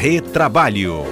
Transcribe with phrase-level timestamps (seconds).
[0.00, 1.04] Retrabalho.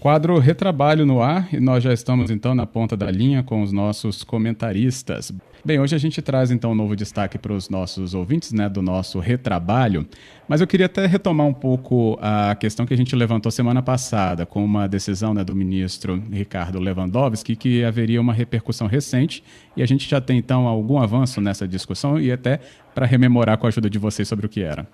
[0.00, 3.70] Quadro Retrabalho no ar e nós já estamos então na ponta da linha com os
[3.70, 5.32] nossos comentaristas.
[5.64, 8.82] Bem, hoje a gente traz então um novo destaque para os nossos ouvintes, né, do
[8.82, 10.04] nosso retrabalho,
[10.48, 14.44] mas eu queria até retomar um pouco a questão que a gente levantou semana passada
[14.44, 19.44] com uma decisão né, do ministro Ricardo Lewandowski que haveria uma repercussão recente
[19.76, 22.58] e a gente já tem então algum avanço nessa discussão e até
[22.94, 24.86] para rememorar com a ajuda de vocês sobre o que era.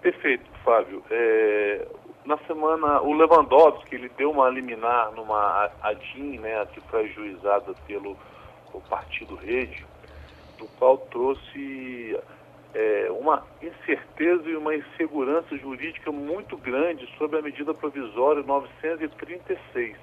[0.00, 1.02] Perfeito, Fábio.
[1.10, 1.86] É,
[2.24, 8.16] na semana, o Lewandowski, ele deu uma liminar numa ADIM, né, que foi ajuizada pelo
[8.88, 9.84] Partido Rede,
[10.58, 12.18] do qual trouxe
[12.74, 19.96] é, uma incerteza e uma insegurança jurídica muito grande sobre a medida provisória 936,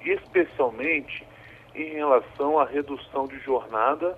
[0.00, 1.26] especialmente
[1.74, 4.16] em relação à redução de jornada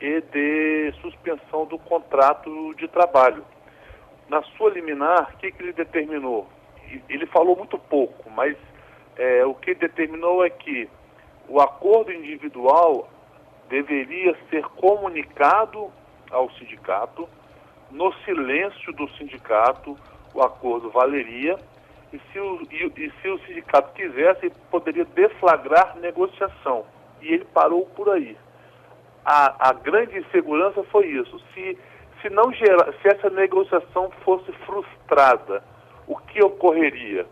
[0.00, 3.44] e de suspensão do contrato de trabalho.
[4.28, 6.46] Na sua liminar, o que, que ele determinou?
[7.08, 8.56] Ele falou muito pouco, mas
[9.16, 10.88] é, o que determinou é que
[11.48, 13.08] o acordo individual
[13.68, 15.90] deveria ser comunicado
[16.30, 17.28] ao sindicato.
[17.90, 19.98] No silêncio do sindicato,
[20.34, 21.58] o acordo valeria.
[22.12, 26.86] E se o, e, e se o sindicato quisesse, poderia deflagrar negociação.
[27.20, 28.36] E ele parou por aí.
[29.30, 31.38] A, a grande insegurança foi isso.
[31.52, 31.78] Se,
[32.22, 35.62] se, não gera, se essa negociação fosse frustrada,
[36.06, 37.26] o que ocorreria?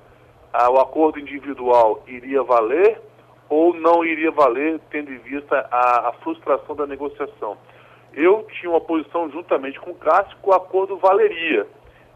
[0.53, 3.01] Ah, o acordo individual iria valer
[3.49, 7.57] ou não iria valer, tendo em vista a, a frustração da negociação.
[8.13, 11.67] Eu tinha uma posição juntamente com o Cássio que o acordo valeria.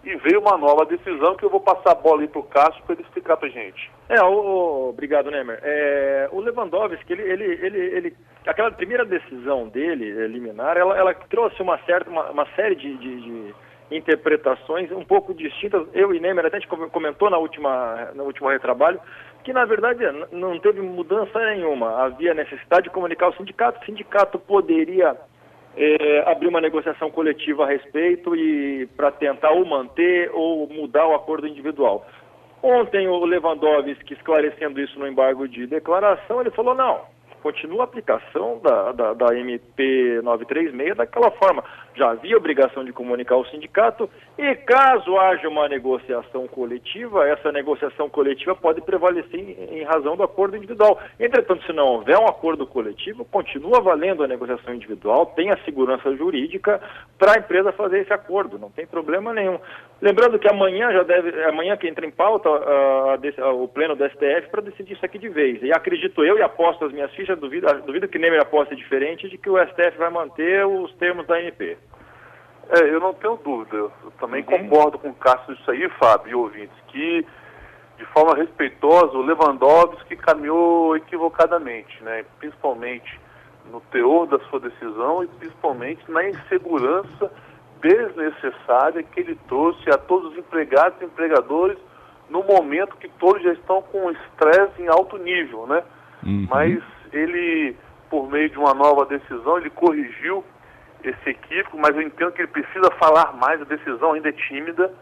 [0.04, 2.82] E veio uma nova decisão que eu vou passar a bola aí para o Cássio
[2.84, 3.90] para ele explicar para gente.
[4.10, 5.58] É, o, obrigado, Nemer.
[5.62, 11.60] É, o Lewandowski, ele, ele, ele, ele, aquela primeira decisão dele, eliminar, ela, ela trouxe
[11.62, 13.54] uma certa, uma, uma série de, de, de
[13.90, 15.86] interpretações um pouco distintas.
[15.92, 19.00] Eu e Nemer até a gente comentou na última, no último retrabalho
[19.42, 20.00] que na verdade
[20.32, 22.04] não teve mudança nenhuma.
[22.04, 23.80] Havia necessidade de comunicar o sindicato.
[23.80, 25.16] O sindicato poderia
[25.76, 31.14] é, abrir uma negociação coletiva a respeito e para tentar ou manter ou mudar o
[31.14, 32.06] acordo individual.
[32.62, 37.00] Ontem o Lewandowski esclarecendo isso no embargo de declaração, ele falou não,
[37.42, 41.64] continua a aplicação da, da, da MP 936 daquela forma.
[41.94, 44.08] Já havia obrigação de comunicar ao sindicato
[44.38, 49.40] e caso haja uma negociação coletiva, essa negociação coletiva pode prevalecer
[49.72, 50.98] em, razão do acordo individual.
[51.18, 56.14] Entretanto, se não houver um acordo coletivo, continua valendo a negociação individual, tem a segurança
[56.16, 56.80] jurídica
[57.18, 59.58] para a empresa fazer esse acordo, não tem problema nenhum.
[60.00, 64.08] Lembrando que amanhã já deve, amanhã que entra em pauta uh, uh, o pleno do
[64.08, 65.62] STF para decidir isso aqui de vez.
[65.62, 69.36] E acredito eu e aposto as minhas fichas duvido, duvido que Neymar aposte diferente de
[69.36, 71.76] que o STF vai manter os termos da ANP.
[72.70, 73.76] É, eu não tenho dúvida.
[73.76, 74.68] Eu também uhum.
[74.68, 77.26] concordo com o Cássio isso aí, Fábio e ouvintes, que
[77.98, 82.24] de forma respeitosa o Lewandowski caminhou equivocadamente, né?
[82.38, 83.20] principalmente
[83.70, 87.30] no teor da sua decisão e principalmente na insegurança
[87.82, 91.78] desnecessária que ele trouxe a todos os empregados e empregadores
[92.28, 95.82] no momento que todos já estão com estresse em alto nível, né?
[96.24, 96.46] Uhum.
[96.48, 96.82] Mas
[97.12, 97.76] ele,
[98.08, 100.44] por meio de uma nova decisão, ele corrigiu
[101.04, 104.92] esse equívoco, mas eu entendo que ele precisa falar mais, a decisão ainda é tímida,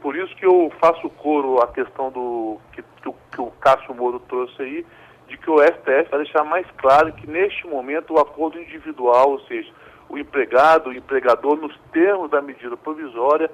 [0.00, 4.20] por isso que eu faço coro à questão do que, que, que o Cássio Moro
[4.20, 4.86] trouxe aí,
[5.26, 9.40] de que o STF vai deixar mais claro que neste momento o acordo individual, ou
[9.40, 9.72] seja,
[10.08, 13.50] o empregado, o empregador, nos termos da medida provisória,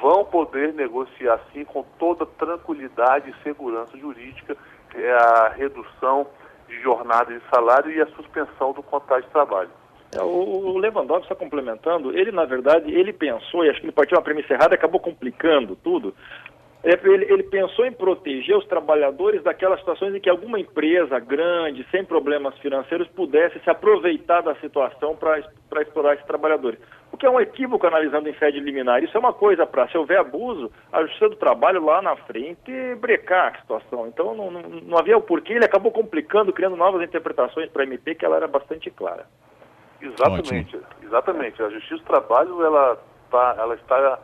[0.00, 4.56] vão poder negociar sim com toda tranquilidade e segurança jurídica
[4.94, 6.26] é a redução
[6.66, 9.70] de jornada de salário e a suspensão do contrato de trabalho.
[10.14, 14.16] É, o Lewandowski está complementando, ele na verdade, ele pensou, e acho que ele partiu
[14.16, 16.14] uma premissa errada acabou complicando tudo,
[16.82, 21.84] é, ele, ele, pensou em proteger os trabalhadores daquelas situações em que alguma empresa grande,
[21.90, 25.40] sem problemas financeiros, pudesse se aproveitar da situação para
[25.82, 26.78] explorar esses trabalhadores.
[27.10, 29.02] O que é um equívoco analisando em sede liminar.
[29.02, 32.70] Isso é uma coisa para, se houver abuso, a Justiça do Trabalho lá na frente
[33.00, 34.06] brecar a situação.
[34.06, 37.86] Então não, não, não havia o porquê, ele acabou complicando, criando novas interpretações para a
[37.86, 39.26] MP, que ela era bastante clara.
[40.00, 40.82] Exatamente, Ótimo.
[41.02, 41.62] exatamente.
[41.62, 42.98] A Justiça do Trabalho ela,
[43.30, 44.18] tá, ela está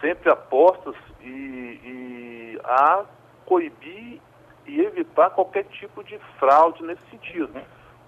[0.00, 3.04] sempre a postos e, e a
[3.46, 4.20] coibir
[4.66, 7.50] e evitar qualquer tipo de fraude nesse sentido.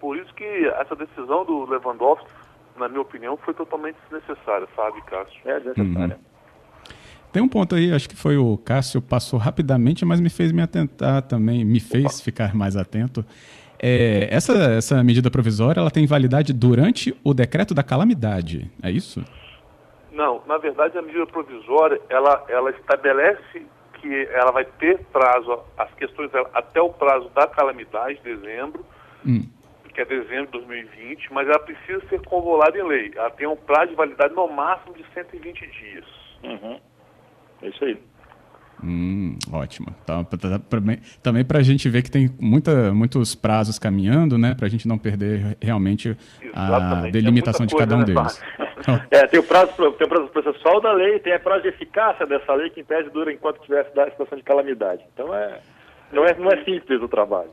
[0.01, 2.29] Por isso que essa decisão do Lewandowski,
[2.77, 5.41] na minha opinião, foi totalmente desnecessária, sabe, Cássio?
[5.45, 6.17] É desnecessária.
[6.17, 6.35] Uhum.
[7.33, 10.63] Tem um ponto aí, acho que foi o Cássio, passou rapidamente, mas me fez me
[10.63, 12.25] atentar também, me fez Opa.
[12.25, 13.25] ficar mais atento.
[13.87, 19.23] É, essa, essa medida provisória ela tem validade durante o decreto da calamidade, é isso?
[20.11, 23.67] Não, na verdade a medida provisória, ela, ela estabelece
[24.01, 28.87] que ela vai ter prazo, as questões até o prazo da calamidade, dezembro,
[29.27, 29.47] hum.
[29.93, 33.13] que é dezembro de 2020, mas ela precisa ser convolada em lei.
[33.15, 36.07] Ela tem um prazo de validade no máximo de 120 dias.
[36.43, 36.81] Uhum.
[37.61, 37.99] É isso aí.
[38.87, 39.87] Hum, ótimo.
[40.03, 40.27] Então,
[41.23, 44.55] também para a gente ver que tem muita, muitos prazos caminhando, né?
[44.55, 47.09] Para a gente não perder realmente Exatamente.
[47.09, 48.43] a delimitação de cada um né, deles.
[49.11, 52.27] é, tem o prazo, tem o prazo processual da lei, tem a prazo de eficácia
[52.27, 55.03] dessa lei que em tese dura enquanto tiver a situação de calamidade.
[55.15, 55.61] Então é,
[56.13, 57.51] não é, não é simples o trabalho.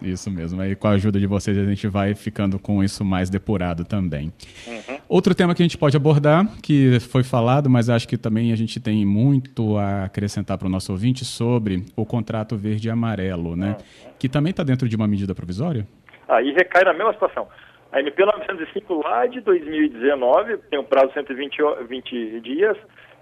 [0.00, 0.60] Isso mesmo.
[0.60, 4.32] Aí com a ajuda de vocês a gente vai ficando com isso mais depurado também.
[4.66, 4.98] Uhum.
[5.08, 8.56] Outro tema que a gente pode abordar, que foi falado, mas acho que também a
[8.56, 13.56] gente tem muito a acrescentar para o nosso ouvinte sobre o contrato verde e amarelo,
[13.56, 13.76] né?
[13.78, 14.12] Uhum.
[14.18, 15.86] Que também está dentro de uma medida provisória?
[16.28, 17.48] Aí recai na mesma situação.
[17.90, 21.56] A MP 905 lá de 2019 tem um prazo de 120
[21.88, 22.76] 20 dias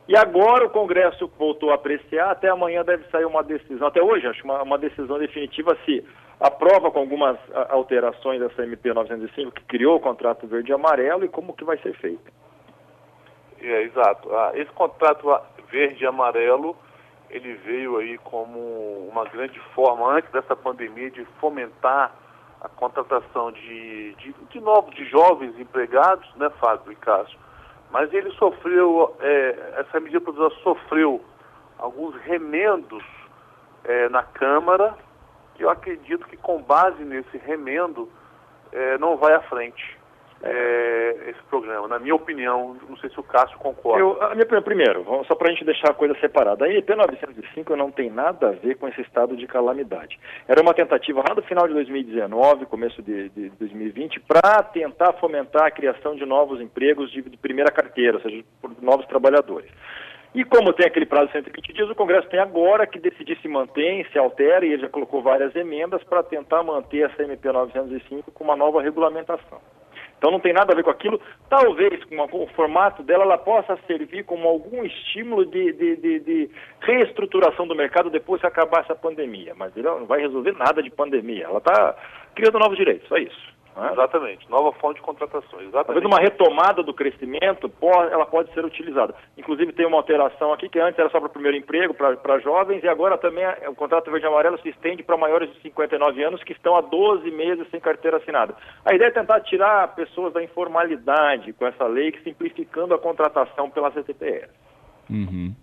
[0.08, 4.26] e agora o Congresso voltou a apreciar, até amanhã deve sair uma decisão, até hoje
[4.26, 6.04] acho uma, uma decisão definitiva se
[6.40, 7.38] aprova com algumas
[7.70, 11.78] alterações essa MP 905 que criou o contrato verde e amarelo e como que vai
[11.78, 12.32] ser feito.
[13.60, 14.34] É, exato.
[14.34, 15.28] Ah, esse contrato
[15.70, 16.76] verde e amarelo,
[17.30, 22.14] ele veio aí como uma grande forma, antes dessa pandemia, de fomentar
[22.60, 27.38] a contratação de, de, de novos, de jovens empregados, né, Fábio e Cássio?
[27.90, 31.24] Mas ele sofreu, é, essa medida provisória sofreu
[31.78, 33.04] alguns remendos
[33.84, 34.96] é, na Câmara,
[35.56, 38.08] que eu acredito que com base nesse remendo
[38.72, 39.96] é, não vai à frente
[40.42, 42.76] é, esse programa, na minha opinião.
[42.88, 44.00] Não sei se o Cássio concorda.
[44.00, 47.76] Eu, a minha primeiro, só para a gente deixar a coisa separada, a IP 905
[47.76, 50.18] não tem nada a ver com esse estado de calamidade.
[50.46, 55.64] Era uma tentativa lá do final de 2019, começo de, de 2020, para tentar fomentar
[55.64, 59.70] a criação de novos empregos de, de primeira carteira, ou seja, por novos trabalhadores.
[60.36, 63.48] E como tem aquele prazo de 120 dias, o Congresso tem agora que decidir se
[63.48, 68.30] mantém, se altera, e ele já colocou várias emendas para tentar manter essa MP 905
[68.32, 69.58] com uma nova regulamentação.
[70.18, 71.18] Então não tem nada a ver com aquilo.
[71.48, 76.50] Talvez com, o formato dela ela possa servir como algum estímulo de, de, de, de,
[76.80, 79.54] reestruturação do mercado depois que acabar essa pandemia.
[79.56, 81.44] Mas ela não vai resolver nada de pandemia.
[81.44, 81.96] Ela está
[82.34, 83.55] criando novos direitos, só isso.
[83.76, 83.90] Né?
[83.92, 85.68] Exatamente, nova fonte de contratações.
[85.68, 85.86] Exatamente.
[85.86, 87.70] Talvez uma retomada do crescimento,
[88.10, 89.14] ela pode ser utilizada.
[89.36, 92.82] Inclusive tem uma alteração aqui que antes era só para o primeiro emprego, para jovens,
[92.82, 96.52] e agora também o contrato verde amarelo se estende para maiores de 59 anos que
[96.52, 98.54] estão há 12 meses sem carteira assinada.
[98.84, 103.90] A ideia é tentar tirar pessoas da informalidade com essa lei, simplificando a contratação pela
[103.92, 104.50] CTPS.
[105.10, 105.54] Uhum.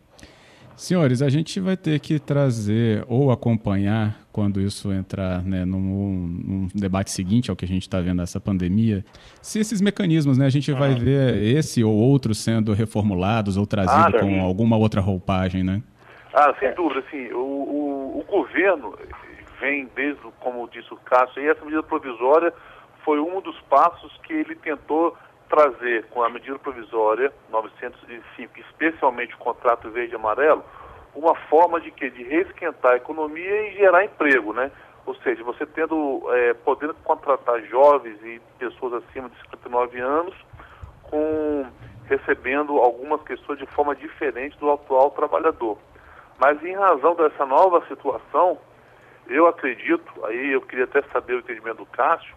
[0.76, 6.68] Senhores, a gente vai ter que trazer ou acompanhar quando isso entrar né, num, num,
[6.74, 9.06] debate seguinte ao que a gente está vendo essa pandemia,
[9.42, 14.18] se esses mecanismos, né, a gente vai ver esse ou outro sendo reformulados ou trazido
[14.18, 15.84] ah, com alguma outra roupagem, né?
[16.34, 18.98] Ah, sem dúvida, assim, o, o, o, governo
[19.62, 22.52] vem desde, como disse o Cássio, e essa medida provisória
[23.06, 25.16] foi um dos passos que ele tentou
[25.54, 30.64] trazer com a medida provisória 905, especialmente o contrato verde e amarelo,
[31.14, 34.72] uma forma de que de reesquentar a economia e gerar emprego, né?
[35.06, 40.34] Ou seja, você tendo é, podendo contratar jovens e pessoas acima de 59 anos,
[41.04, 41.68] com
[42.06, 45.78] recebendo algumas questões de forma diferente do atual trabalhador.
[46.40, 48.58] Mas em razão dessa nova situação,
[49.28, 52.34] eu acredito, aí eu queria até saber o entendimento do Cássio,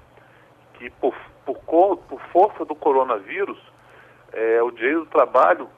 [0.74, 1.14] que por,
[1.54, 3.58] por, por força do coronavírus,
[4.32, 5.68] é, o direito do trabalho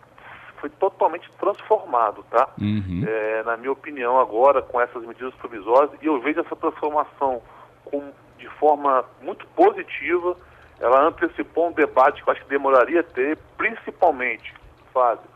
[0.60, 2.48] foi totalmente transformado, tá?
[2.60, 3.04] Uhum.
[3.06, 7.40] É, na minha opinião, agora, com essas medidas provisórias, e eu vejo essa transformação
[7.84, 10.37] com, de forma muito positiva.
[10.80, 14.54] Ela antecipou um debate que eu acho que demoraria a ter, principalmente,
[14.92, 15.28] Fábio,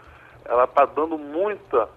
[0.44, 1.88] ela está dando muita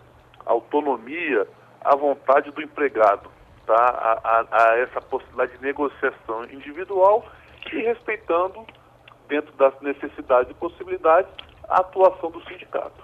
[0.46, 1.48] autonomia
[1.84, 3.30] à vontade do empregado,
[3.66, 3.76] tá?
[3.76, 7.26] a, a, a essa possibilidade de negociação individual
[7.72, 8.66] e respeitando,
[9.28, 11.32] dentro das necessidades e possibilidades,
[11.68, 13.04] a atuação do sindicato.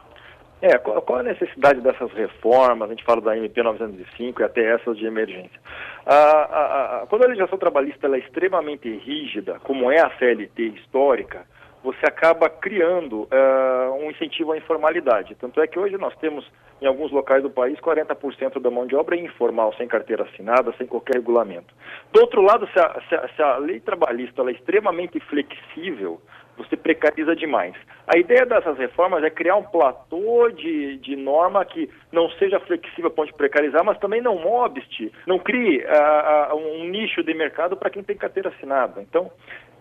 [0.62, 2.88] É, qual, a necessidade dessas reformas?
[2.88, 5.60] A gente fala da MP 905 e até essas de emergência.
[6.06, 11.48] A, a, a, quando a legislação trabalhista é extremamente rígida, como é a CLT histórica,
[11.84, 15.36] você acaba criando uh, um incentivo à informalidade.
[15.36, 16.46] Tanto é que hoje nós temos,
[16.82, 20.86] em alguns locais do país, 40% da mão de obra informal, sem carteira assinada, sem
[20.86, 21.74] qualquer regulamento.
[22.14, 26.22] Do outro lado, se a, se a, se a lei trabalhista é extremamente flexível,
[26.58, 27.76] você precariza demais.
[28.08, 33.08] A ideia dessas reformas é criar um platô de, de norma que não seja flexível
[33.08, 37.76] a ponto de precarizar, mas também não obste, não crie uh, um nicho de mercado
[37.76, 39.02] para quem tem carteira assinada.
[39.02, 39.32] Então,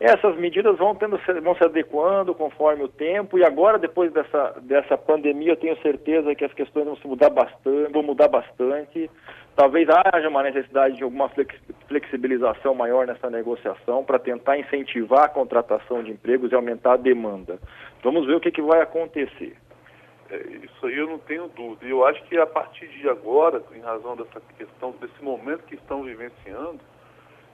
[0.00, 4.96] essas medidas vão, tendo, vão se adequando conforme o tempo e agora, depois dessa, dessa
[4.96, 9.10] pandemia, eu tenho certeza que as questões vão se mudar bastante, vão mudar bastante.
[9.54, 11.30] Talvez haja uma necessidade de alguma
[11.86, 17.58] flexibilização maior nessa negociação para tentar incentivar a contratação de empregos e aumentar a demanda.
[18.02, 19.54] Vamos ver o que, que vai acontecer.
[20.30, 21.84] É, isso aí eu não tenho dúvida.
[21.84, 26.04] Eu acho que a partir de agora, em razão dessa questão, desse momento que estão
[26.04, 26.80] vivenciando,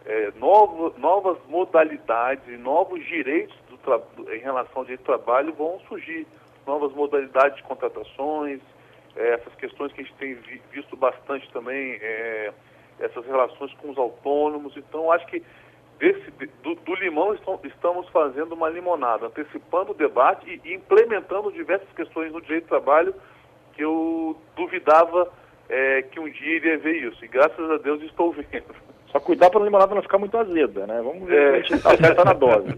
[0.06, 6.26] é, novo, novas modalidades novos direitos do em relação ao direito do trabalho vão surgir.
[6.66, 8.60] Novas modalidades de contratações,
[9.16, 12.52] é, essas questões que a gente tem vi, visto bastante também, é,
[13.00, 14.76] essas relações com os autônomos.
[14.76, 15.42] Então, acho que
[15.98, 16.30] desse,
[16.62, 22.40] do, do limão estamos fazendo uma limonada, antecipando o debate e implementando diversas questões no
[22.40, 23.14] direito do trabalho
[23.74, 25.32] que eu duvidava
[25.68, 27.24] é, que um dia iria ver isso.
[27.24, 28.95] E graças a Deus estou vendo.
[29.12, 31.00] Só cuidar para a limonada não ficar muito azeda, né?
[31.02, 31.66] Vamos ver é.
[31.66, 32.68] se a gente acerta na dose.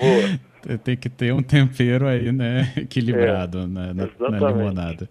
[0.00, 0.78] Boa.
[0.82, 2.72] Tem que ter um tempero aí, né?
[2.78, 5.08] Equilibrado é, na, na, na, limonada.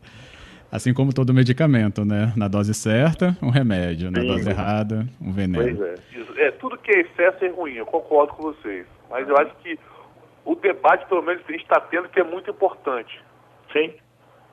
[0.71, 2.33] Assim como todo medicamento, né?
[2.35, 4.07] Na dose certa, um remédio.
[4.07, 4.13] Sim.
[4.13, 5.77] Na dose errada, um veneno.
[5.77, 6.47] Pois é.
[6.47, 6.51] é.
[6.51, 8.88] Tudo que é excesso é ruim, eu concordo com vocês.
[9.09, 9.77] Mas eu acho que
[10.43, 13.21] o debate, pelo menos, a gente está tendo, que é muito importante.
[13.71, 13.93] Sim.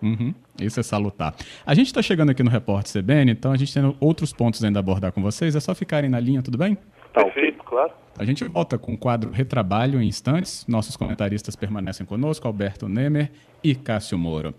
[0.03, 1.35] Uhum, isso é salutar.
[1.65, 4.79] A gente está chegando aqui no Repórter CBN, então a gente tem outros pontos ainda
[4.79, 5.55] a abordar com vocês.
[5.55, 6.77] É só ficarem na linha, tudo bem?
[7.13, 7.25] Tá
[7.65, 7.93] claro.
[8.19, 10.67] A gente volta com o quadro Retrabalho em instantes.
[10.67, 13.31] Nossos comentaristas permanecem conosco, Alberto Nemer
[13.63, 14.55] e Cássio Moro.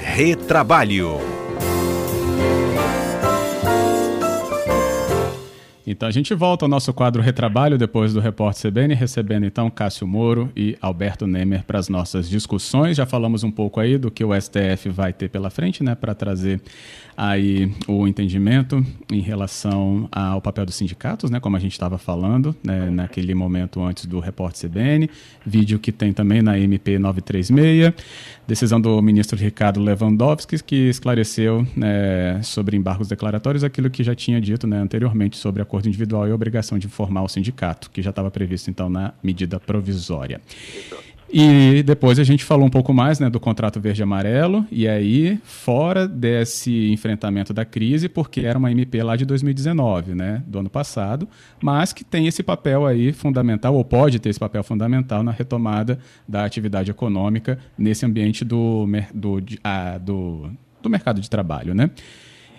[0.00, 1.33] Retrabalho.
[5.86, 10.06] Então a gente volta ao nosso quadro Retrabalho depois do Repórter CBN, recebendo então Cássio
[10.06, 12.96] Moro e Alberto Nemer para as nossas discussões.
[12.96, 16.14] Já falamos um pouco aí do que o STF vai ter pela frente, né, para
[16.14, 16.58] trazer
[17.14, 22.56] aí o entendimento em relação ao papel dos sindicatos, né, como a gente estava falando,
[22.64, 25.10] né, naquele momento antes do Repórter CBN,
[25.44, 27.92] vídeo que tem também na MP 936,
[28.48, 34.40] decisão do ministro Ricardo Lewandowski, que esclareceu né, sobre embargos declaratórios aquilo que já tinha
[34.40, 38.30] dito né, anteriormente sobre acordo individual e obrigação de informar o sindicato, que já estava
[38.30, 40.40] previsto então na medida provisória.
[41.36, 46.06] E depois a gente falou um pouco mais né, do contrato verde-amarelo, e aí, fora
[46.06, 51.28] desse enfrentamento da crise, porque era uma MP lá de 2019, né, do ano passado,
[51.60, 55.98] mas que tem esse papel aí fundamental, ou pode ter esse papel fundamental na retomada
[56.28, 60.50] da atividade econômica nesse ambiente do, do, ah, do,
[60.80, 61.74] do mercado de trabalho.
[61.74, 61.90] Né?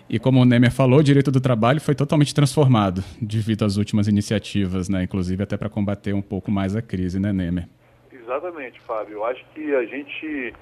[0.07, 4.07] E como o Nemer falou, o direito do trabalho foi totalmente transformado devido às últimas
[4.07, 5.03] iniciativas, né?
[5.03, 7.67] inclusive até para combater um pouco mais a crise, né, Nemer?
[8.12, 9.15] Exatamente, Fábio.
[9.15, 10.53] Eu acho que a gente,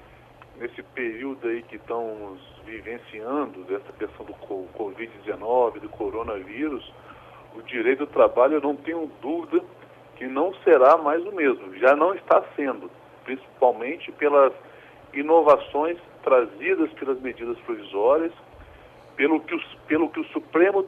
[0.58, 6.90] nesse período aí que estamos vivenciando, dessa questão do Covid-19, do coronavírus,
[7.54, 9.62] o direito do trabalho, eu não tenho dúvida
[10.16, 11.74] que não será mais o mesmo.
[11.76, 12.90] Já não está sendo,
[13.24, 14.52] principalmente pelas
[15.12, 18.32] inovações trazidas pelas medidas provisórias,
[19.16, 20.86] pelo que, os, pelo que o Supremo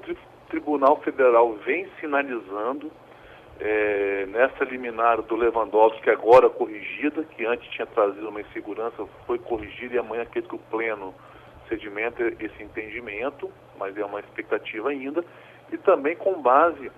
[0.49, 2.91] Tribunal Federal vem sinalizando
[3.59, 9.95] é, nessa liminar do Lewandowski, agora corrigida, que antes tinha trazido uma insegurança, foi corrigida
[9.95, 11.15] e amanhã acredito que o pleno
[11.69, 15.25] sedimenta esse entendimento, mas é uma expectativa ainda,
[15.73, 16.91] e também com base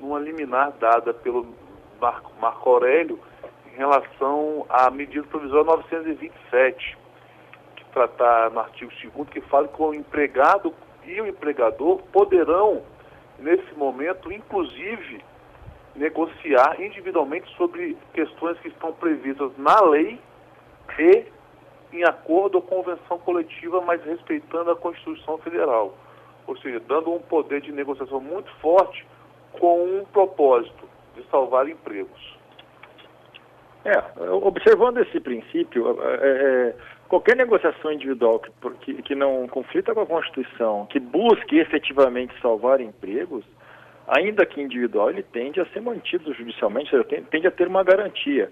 [0.00, 1.46] numa liminar dada pelo
[2.00, 3.18] Marco, Marco Aurélio
[3.72, 6.96] em relação à medida provisória 927,
[7.94, 10.74] que trata no artigo 2 que fala que o empregado
[11.04, 12.82] e o empregador poderão,
[13.38, 15.22] nesse momento, inclusive,
[15.94, 20.18] negociar individualmente sobre questões que estão previstas na lei
[20.98, 21.26] e
[21.92, 25.94] em acordo ou convenção coletiva, mas respeitando a Constituição Federal.
[26.46, 29.06] Ou seja, dando um poder de negociação muito forte
[29.52, 32.34] com um propósito de salvar empregos.
[33.84, 36.76] É, observando esse princípio, é, é,
[37.08, 42.80] qualquer negociação individual que, que, que não conflita com a Constituição, que busque efetivamente salvar
[42.80, 43.44] empregos,
[44.06, 46.90] ainda que individual, ele tende a ser mantido judicialmente,
[47.30, 48.50] tende a ter uma garantia.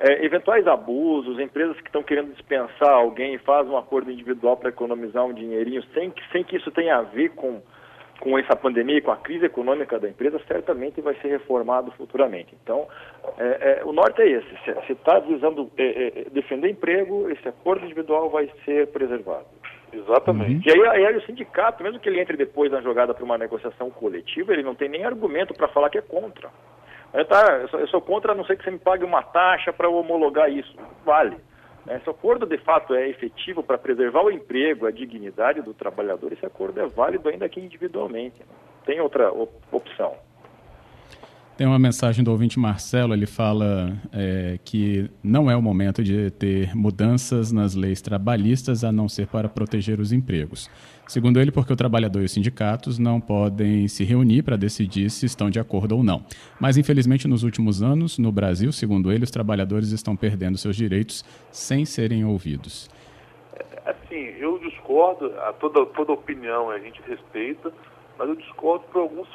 [0.00, 4.70] É, eventuais abusos, empresas que estão querendo dispensar alguém e fazem um acordo individual para
[4.70, 7.62] economizar um dinheirinho, sem sem que isso tenha a ver com,
[8.22, 12.56] com essa pandemia e com a crise econômica da empresa, certamente vai ser reformado futuramente.
[12.62, 12.86] Então,
[13.36, 14.48] é, é, o norte é esse:
[14.86, 19.46] se está visando é, é, defender emprego, esse acordo individual vai ser preservado.
[19.92, 20.70] Exatamente.
[20.70, 20.76] Uhum.
[20.76, 23.90] E aí, aí, o sindicato, mesmo que ele entre depois na jogada para uma negociação
[23.90, 26.48] coletiva, ele não tem nem argumento para falar que é contra.
[27.12, 29.22] Eu, tá, eu, sou, eu sou contra, a não ser que você me pague uma
[29.24, 30.76] taxa para homologar isso.
[31.04, 31.36] Vale.
[31.86, 31.96] Né?
[31.96, 36.32] Esse acordo, de fato, é efetivo para preservar o emprego, a dignidade do trabalhador.
[36.32, 38.40] Esse acordo é válido ainda aqui individualmente.
[38.40, 40.16] Não tem outra op opção.
[41.54, 46.30] Tem uma mensagem do ouvinte Marcelo, ele fala é, que não é o momento de
[46.30, 50.70] ter mudanças nas leis trabalhistas, a não ser para proteger os empregos.
[51.06, 55.26] Segundo ele, porque o trabalhador e os sindicatos não podem se reunir para decidir se
[55.26, 56.24] estão de acordo ou não.
[56.58, 61.22] Mas, infelizmente, nos últimos anos, no Brasil, segundo ele, os trabalhadores estão perdendo seus direitos
[61.50, 62.88] sem serem ouvidos.
[63.84, 67.70] Assim, eu discordo, a toda, toda opinião a gente respeita,
[68.18, 69.28] mas eu discordo por, alguns,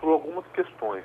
[0.00, 1.04] por algumas questões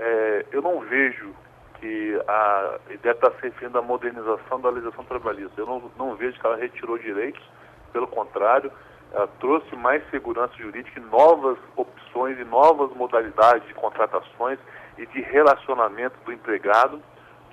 [0.00, 1.34] é, eu não vejo
[1.78, 5.60] que a ideia está se referindo à modernização da legislação trabalhista.
[5.60, 7.42] Eu não, não vejo que ela retirou direitos,
[7.92, 8.72] pelo contrário,
[9.12, 14.58] ela trouxe mais segurança jurídica e novas opções e novas modalidades de contratações
[14.96, 17.02] e de relacionamento do empregado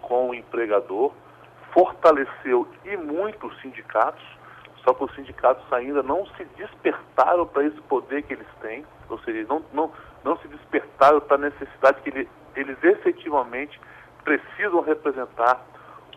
[0.01, 1.11] com o empregador,
[1.73, 4.23] fortaleceu e muito os sindicatos,
[4.83, 9.19] só que os sindicatos ainda não se despertaram para esse poder que eles têm, ou
[9.19, 9.91] seja, não, não,
[10.23, 13.79] não se despertaram para a necessidade que ele, eles efetivamente
[14.23, 15.61] precisam representar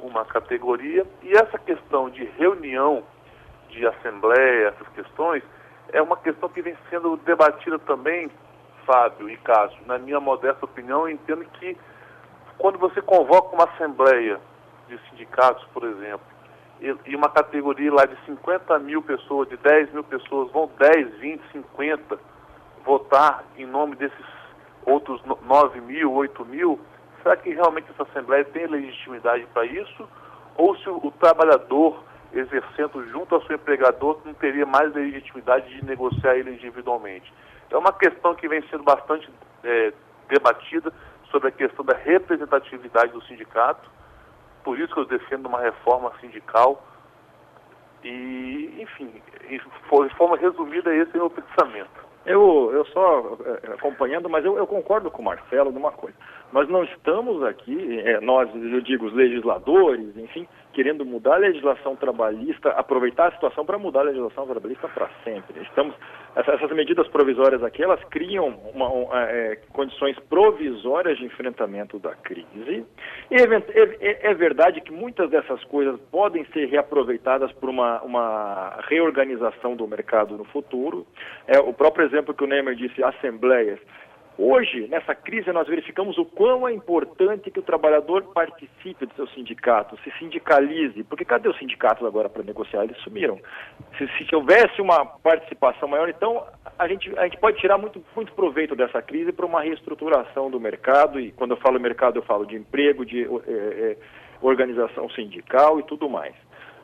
[0.01, 1.07] uma categoria.
[1.23, 3.05] E essa questão de reunião,
[3.69, 5.43] de assembleia, essas questões,
[5.93, 8.31] é uma questão que vem sendo debatida também,
[8.87, 9.79] Fábio e Cássio.
[9.87, 11.77] Na minha modesta opinião, eu entendo que
[12.59, 14.41] quando você convoca uma assembleia
[14.89, 16.27] de sindicatos, por exemplo,
[16.81, 21.43] e, uma categoria lá de 50 mil pessoas, de 10 mil pessoas, vão 10, 20,
[21.53, 22.19] 50
[22.85, 24.40] votar em nome desses
[24.87, 26.81] outros 9 mil, 8 mil,
[27.23, 30.09] será que realmente essa Assembleia tem legitimidade para isso?
[30.57, 36.37] Ou se o, trabalhador exercendo junto ao seu empregador não teria mais legitimidade de negociar
[36.37, 37.33] ele individualmente?
[37.71, 39.29] É uma questão que vem sendo bastante
[39.63, 39.93] é,
[40.29, 40.93] debatida
[41.31, 43.89] sobre a questão da representatividade do sindicato,
[44.65, 46.85] por isso que eu defendo uma reforma sindical
[48.03, 52.10] e, enfim, de forma resumida, esse é o meu pensamento.
[52.27, 56.17] Eu, eu só é, acompanhando, mas eu, eu, concordo com o Marcelo numa coisa.
[56.53, 61.97] Nós não estamos aqui, é, nós, eu digo, os legisladores, enfim, querendo mudar a legislação
[61.97, 65.63] trabalhista, aproveitar a situação para mudar a legislação trabalhista para sempre.
[65.63, 65.95] Estamos,
[66.37, 72.85] essas medidas provisórias aqui, elas criam uma, uma, é, condições provisórias de enfrentamento da crise.
[73.31, 79.77] E é, é, verdade que muitas dessas coisas podem ser reaproveitadas por uma, uma reorganização
[79.77, 81.07] do mercado no futuro.
[81.47, 83.79] É, o próprio exemplo que o Neymer disse, assembleias,
[84.43, 89.27] Hoje, nessa crise, nós verificamos o quão é importante que o trabalhador participe do seu
[89.29, 92.85] sindicato, se sindicalize, porque cadê os sindicatos agora para negociar?
[92.85, 93.39] Eles sumiram.
[93.99, 96.43] Se, se, houvesse uma participação maior, então
[96.79, 100.59] a gente, a gente pode tirar muito, muito proveito dessa crise para uma reestruturação do
[100.59, 103.97] mercado, e quando eu falo mercado, eu falo de emprego, de é, é,
[104.41, 106.35] organização sindical e tudo mais.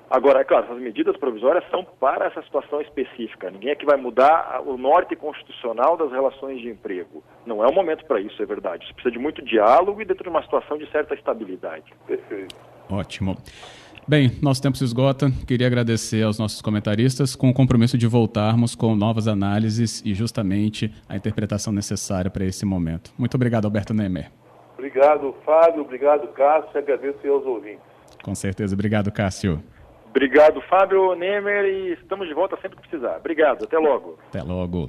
[0.09, 3.51] Agora, é claro, essas medidas provisórias são para essa situação específica.
[3.51, 7.25] Ninguém é que vai mudar o norte constitucional das relações de emprego.
[7.45, 8.85] Não é o momento para isso, é verdade.
[8.85, 11.93] Isso precisa de muito diálogo e dentro de uma situação de certa estabilidade.
[12.07, 12.55] Perfeito.
[12.89, 13.37] Ótimo.
[14.09, 15.29] Bem, nosso tempo se esgota.
[15.45, 20.95] Queria agradecer aos nossos comentaristas com o compromisso de voltarmos com novas análises e justamente
[21.09, 23.13] a interpretação necessária para esse momento.
[23.19, 24.31] Muito obrigado, Alberto Nemer.
[24.75, 25.83] Obrigado, Fábio.
[25.83, 26.79] Obrigado, Cássio.
[26.79, 27.83] Agradeço aos ouvintes.
[28.23, 28.75] Com certeza.
[28.75, 29.61] Obrigado, Cássio.
[30.17, 33.19] Obrigado, Fábio Nemer, e estamos de volta sempre que precisar.
[33.19, 34.19] Obrigado, até logo.
[34.31, 34.89] Até logo.